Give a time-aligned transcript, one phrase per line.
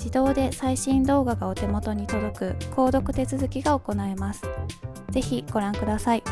[0.00, 4.42] 自動で最新動画がお手元に届く購読手続きが行えます。
[5.10, 6.22] ぜひご覧ください。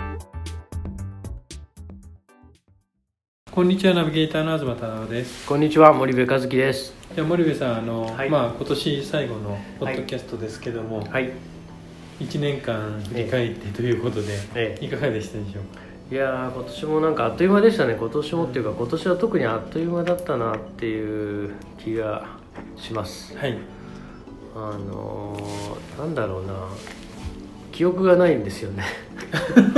[3.53, 5.47] こんにちはナビゲーターの東忠夫です。
[5.47, 6.95] こんにちは森部和樹です。
[7.15, 11.31] じゃ森部さんあの、はい、まあ今年最後のポッドキャストですけども、はい、
[12.21, 15.83] 1年間振り返ってということで、ええ、いかがでしたでしょうか？
[16.11, 22.38] いや今年もなんかあっという間でしたね今年もっていうか今年は特にあっという間だったなっていう気が
[22.79, 23.37] します。
[23.37, 23.59] はい。
[24.55, 26.55] あのー、なんだろうな。
[27.73, 28.83] 記憶がないんですよね。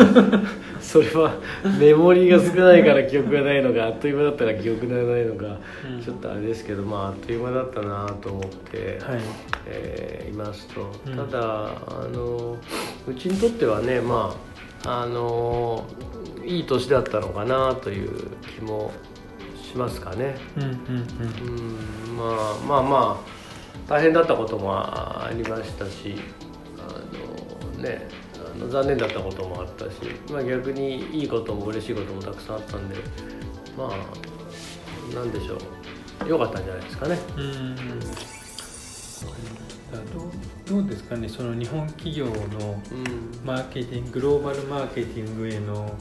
[0.81, 1.35] それは
[1.79, 9.21] メモリーが少ないから記憶がないのかあっという間だったら記憶がないのか、うん、ちょっとあれですけどまああっという間だったなと思って、はい。
[9.67, 12.57] えー、いますと、うん、ただあの
[13.07, 14.35] うちにとってはねま
[14.85, 15.87] ああの
[16.45, 18.11] いい年だったのかなという
[18.57, 18.93] 気も
[19.63, 20.37] しますかね。
[20.57, 20.71] うんうん。
[20.71, 20.79] うん、
[22.21, 26.17] まあまあまあ大変だったこともありましたし
[26.79, 28.09] あのね
[28.55, 29.91] あの残念だったこともあったし、
[30.31, 32.97] まあ、逆にいいことも嬉しいこともたくさんあったんで
[33.77, 37.19] まあなんでしょう良かったんじゃないですかね。
[37.37, 37.77] うん
[40.71, 42.81] どうですかねその日本企業の
[43.45, 45.93] マーケティング、グローバルマーケティングへの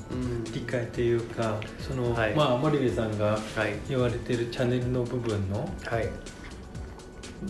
[0.53, 3.39] 理解というか、その、はい、まあ森部さんが
[3.87, 6.07] 言われてるチャンネルの部分の、はい、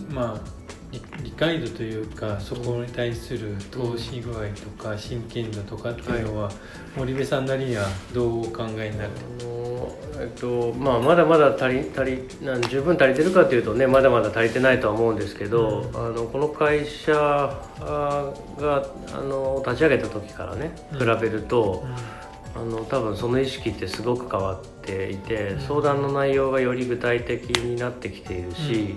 [0.10, 0.59] まあ
[0.92, 6.54] 理解度というかそこに対する投資具合とか真剣度とかっていうのは、はい、
[6.98, 9.12] 森部さんなりにはどうお考えになる
[10.20, 21.84] えっとまあ、まだまだ足り足りなん十分足りてるかというとねまだまだ足りてないとは思うんですけど、うん、あのこの会社があの立ち上げた時からね比べると。
[21.86, 21.96] うんうん
[22.56, 28.96] あの多分その意識ってすごく変わっていて、相談の内容がより具体的になってきているし、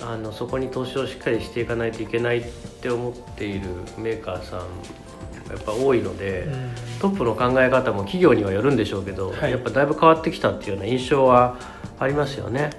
[0.00, 2.44] あのそこに投資をしっかりしていかないといけないっ
[2.80, 3.68] て思っている
[3.98, 4.60] メーカーさん
[5.50, 11.56] やっぱ多いので、うん、トップの考え方も企業にはよるんでしょうけど、はい、やっぱだいぶ変わってきたっていうような印象は
[11.98, 12.70] ありますよね。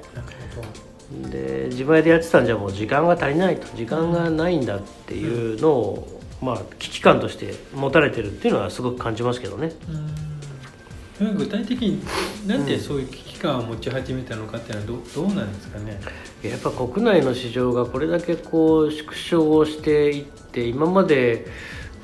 [1.31, 9.73] で自前でやってたんじゃもう時間が足りないと時間がないんだっていうのを、まあ、危機感として持たれてるっていうのはすごく感じますけどね。
[11.19, 12.02] 具体的に
[12.47, 15.99] なんでそういう危機感を持ち始めたのかっていうのはど,、うどうなんですかね。
[16.43, 21.46] やっぱ国内の市場がこれだけこう縮小をしていって今まで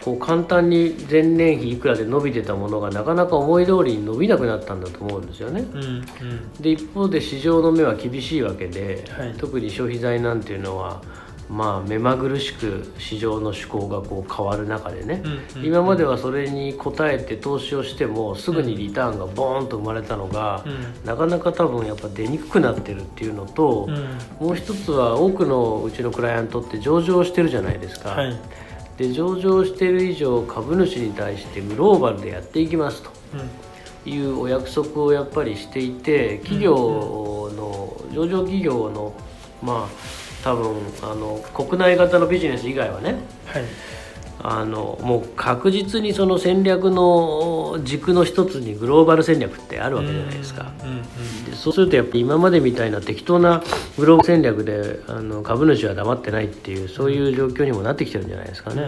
[0.03, 5.61] こう簡単に前年比いくらで伸びてたものがなかなか思い通りに伸びなくなったんだと思うんですよね。
[5.61, 11.01] うんうん、で一方で市場の目は厳しいわけで、はい、特に消費財なんていうのは
[11.49, 23.91] まあ、目まぐるしく市場の趣向がこう変わる中でね、うんうん、今まではそれに応えて投資をしてもすぐにリターンがボーンと生まれたのが、うん、なかなか多分やっぱ出にくくなってるっていうのと、う
[24.43, 28.09] ん、もう一つは多くのうちのクライアントって上場してるじゃないですか。
[28.09, 28.35] はい。
[28.97, 33.11] で上場している以上株主に対してグローバルでやっていきますと。
[34.07, 36.75] いうお約束をやっぱりしていて企業
[37.55, 39.13] の上場企業の
[39.63, 43.15] まあ多分あの国内型のビジネス以外はね、
[43.47, 43.63] はい。
[44.47, 50.71] あのもう確実にその戦略の軸の一つにグローバル戦略ってあるわけじゃないですか、
[51.49, 53.63] でそうするとやっぱり今までみたいな適当な
[53.97, 58.83] グローバル戦略であの株主は黙ってないっていうそういう状況にもなってきてるんじゃないですかね。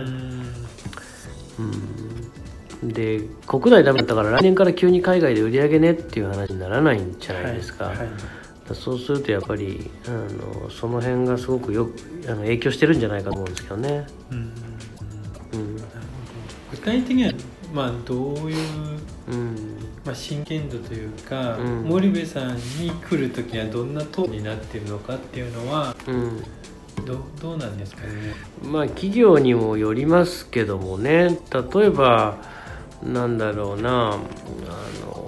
[2.83, 2.93] うん。
[2.93, 7.85] で国内ダメだったから来年から急に海外で売り上げねっていう話にならないんじゃないですか。
[7.85, 8.07] はいはい
[8.73, 11.93] そうするとやっぱりあのその辺がすごくよく
[12.27, 14.07] あの影響してるんじゃないかと思うんですけどね。
[14.31, 14.53] うん
[16.69, 17.31] 具体的には
[17.73, 18.57] まあどういう、
[19.29, 19.55] うん。
[20.05, 26.41] まあ、真剣度というか、うん、森部さんに来る時はどんなトーンになってるのかっていうのは、うん、
[27.05, 28.33] どどうなんですかね？
[28.63, 31.37] まあ企業にもよりますけどもね。
[31.73, 32.37] 例えば
[33.03, 34.13] なんだろうな。
[34.13, 34.17] あ
[35.05, 35.26] の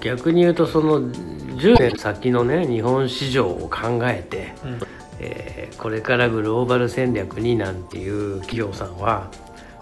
[0.00, 4.80] 逆に言うとその10年先のね日本市場を考えて、うん。
[5.20, 9.30] えー、これからグローバル戦略になんていう企業さんは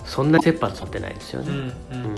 [0.04, 2.12] そんな切羽詰ってないですよね、うん、うん、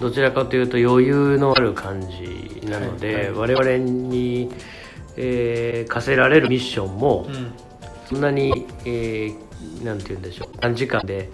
[0.00, 4.50] どちらかというと余裕のある感じなので、はいはい、我々に、
[5.16, 7.28] えー、課せられるミッションも、
[8.08, 10.58] そんなに、えー、なんて言うんでしょう。
[10.58, 11.28] 短時間で、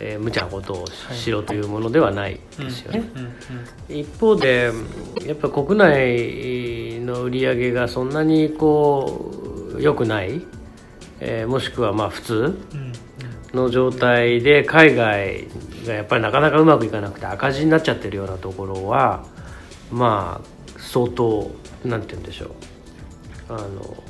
[0.00, 3.04] えー、無茶なことをしろというものではないですよね。
[3.88, 4.72] 一方で
[5.26, 9.30] やっぱ国内の売り上げがそんなにこ
[9.76, 10.40] う良くない、
[11.20, 12.58] えー、もしくはまあ普通
[13.52, 15.46] の状態で海外
[15.86, 19.26] がやっぱりなかなかうまくいかなくて赤字になっちゃってるようなところは
[19.92, 21.50] まあ相当
[21.84, 22.50] なんて言うんでしょう。
[23.50, 24.02] あの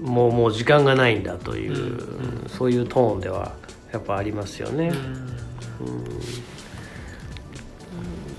[0.00, 2.42] もうもう時間がないんだという、うん。
[2.42, 3.52] うん、そういうトーンでは
[3.92, 4.92] やっぱありますよね。
[5.80, 6.04] うん、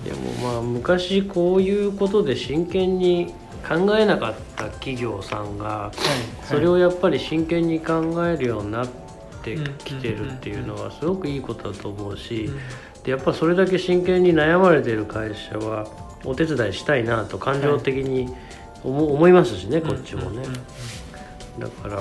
[0.04, 3.34] でもまあ昔こういうことで真剣に
[3.68, 5.92] 考えなかった企業さんが
[6.44, 8.88] それをやっぱり真剣に考えるようになっ
[9.44, 12.50] てきてるっていうのはすごくいいことだと思うし
[13.04, 15.88] でやっぱそれだけ真剣に悩まれてる会社は
[16.24, 18.34] お手伝いしたいなと感情的に
[18.84, 19.32] 思い。
[19.32, 20.44] ますしねこっちもね。
[21.60, 22.00] だから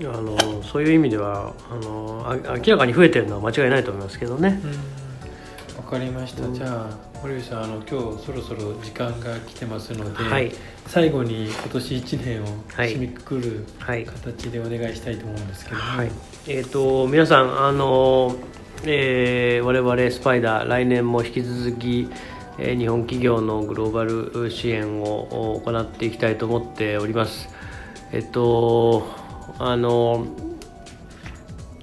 [0.00, 2.26] あのそういう意味ではあの
[2.64, 4.60] 明らかに増えてるのは間違いないと思いますけどね。
[5.76, 10.52] わかりました、うん、じゃあ堀内さんあの今日そろそろ時間が来てますので、はい、
[10.86, 16.10] 最後に今年1年を締めくくる形でお願いしたいと思うんですけども、はい、
[16.48, 18.34] えーと、皆さんあの、
[18.84, 22.08] えー、我々スパイダー来年も引き続き
[22.58, 27.48] え日本企業のグローバル支援を行っていきたいと思っております。
[28.12, 29.25] えっと
[29.58, 30.26] あの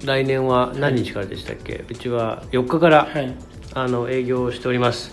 [0.04, 3.34] 来年は何日からでしたっけ、はい、うちは4日から、はい
[3.76, 5.12] あの営業しております。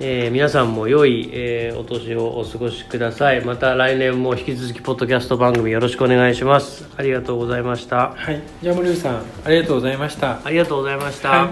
[0.00, 3.44] えー、皆さんも良い、えー、お年をお過ごしください。
[3.44, 6.88] また来年も引き続きポッドキャスト番組よろしくお願いします。
[6.96, 8.10] ありがとうございました。
[8.16, 10.40] はい、じゃあ森さんありがとうございました。
[10.44, 11.28] ありがとうございました。
[11.30, 11.50] はい、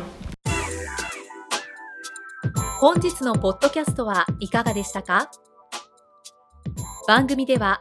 [2.81, 5.31] 本日のポッドキャストはいかがでしたか？
[7.06, 7.81] 番組では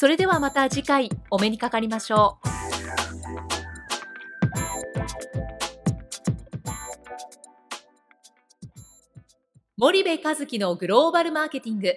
[0.00, 2.48] それではまた次回お目にかかりましょう。
[9.76, 11.94] 森部和樹のグローバルマーケティング。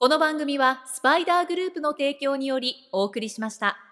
[0.00, 3.83] この番組はスパイダーグループの提供によりお送りしました。